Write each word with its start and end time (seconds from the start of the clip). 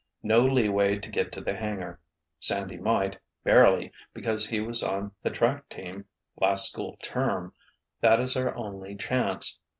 "No 0.23 0.39
leeway 0.43 0.97
to 0.97 1.11
get 1.11 1.31
to 1.33 1.41
the 1.41 1.55
hangar—Sandy 1.55 2.77
might, 2.77 3.19
barely, 3.43 3.91
because 4.15 4.49
he 4.49 4.59
was 4.59 4.81
on 4.81 5.11
the 5.21 5.29
track 5.29 5.69
team, 5.69 6.05
last 6.37 6.71
school 6.71 6.97
term. 7.03 7.53
That 7.99 8.19
is 8.19 8.35
our 8.35 8.55
only 8.55 8.95
chance. 8.95 9.59